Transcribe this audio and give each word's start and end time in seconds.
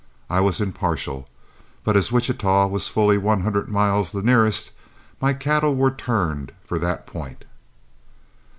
I 0.31 0.39
was 0.39 0.59
impartial, 0.59 1.29
but 1.83 1.95
as 1.95 2.11
Wichita 2.11 2.65
was 2.65 2.87
fully 2.87 3.19
one 3.19 3.41
hundred 3.41 3.69
miles 3.69 4.11
the 4.13 4.23
nearest, 4.23 4.71
my 5.21 5.31
cattle 5.31 5.75
were 5.75 5.91
turned 5.91 6.53
for 6.63 6.79
that 6.79 7.05
point. 7.05 7.45